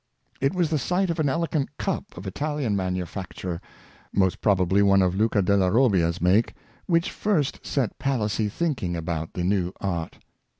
[0.39, 3.59] It was the sight of an elegant cup of Italian manu acture—
[4.11, 6.55] most probably one of Luca della Robbia's make—
[6.87, 10.17] which first set Palissy thinking about the new art.